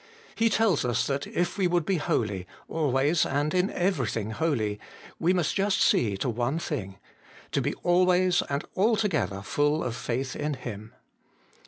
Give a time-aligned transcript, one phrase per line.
[0.33, 4.79] He tells us that if we would be holy, always and in everything holy,
[5.19, 6.97] we must just see to one thing:
[7.51, 10.91] to be always and altogether full of faith in Him.